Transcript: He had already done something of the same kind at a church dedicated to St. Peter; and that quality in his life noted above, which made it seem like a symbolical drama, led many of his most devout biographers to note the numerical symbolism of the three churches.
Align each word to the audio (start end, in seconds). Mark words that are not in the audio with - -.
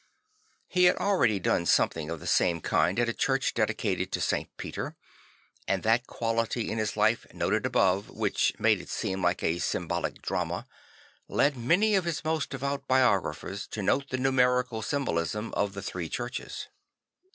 He 0.67 0.85
had 0.85 0.95
already 0.95 1.37
done 1.39 1.67
something 1.67 2.09
of 2.09 2.19
the 2.19 2.25
same 2.25 2.59
kind 2.59 2.97
at 2.99 3.07
a 3.07 3.13
church 3.13 3.53
dedicated 3.53 4.11
to 4.11 4.19
St. 4.19 4.49
Peter; 4.57 4.95
and 5.67 5.83
that 5.83 6.07
quality 6.07 6.71
in 6.71 6.79
his 6.79 6.97
life 6.97 7.27
noted 7.35 7.67
above, 7.67 8.09
which 8.09 8.55
made 8.57 8.81
it 8.81 8.89
seem 8.89 9.21
like 9.21 9.43
a 9.43 9.59
symbolical 9.59 10.17
drama, 10.19 10.65
led 11.27 11.55
many 11.55 11.93
of 11.93 12.05
his 12.05 12.25
most 12.25 12.49
devout 12.49 12.87
biographers 12.87 13.67
to 13.67 13.83
note 13.83 14.09
the 14.09 14.17
numerical 14.17 14.81
symbolism 14.81 15.53
of 15.53 15.73
the 15.75 15.83
three 15.83 16.09
churches. 16.09 16.65